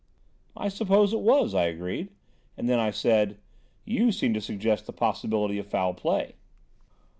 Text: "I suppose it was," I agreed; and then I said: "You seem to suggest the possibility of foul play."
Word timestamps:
"I 0.57 0.69
suppose 0.69 1.13
it 1.13 1.19
was," 1.19 1.53
I 1.53 1.65
agreed; 1.67 2.09
and 2.57 2.67
then 2.67 2.79
I 2.79 2.89
said: 2.89 3.37
"You 3.85 4.11
seem 4.11 4.33
to 4.33 4.41
suggest 4.41 4.87
the 4.87 4.93
possibility 4.93 5.59
of 5.59 5.67
foul 5.67 5.93
play." 5.93 6.33